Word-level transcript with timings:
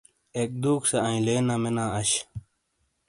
ایک 0.37 0.51
دُوک 0.61 0.81
سے 0.89 0.97
ایئنلے 1.07 1.35
نامےنا 1.47 1.85
اش۔ 1.99 2.11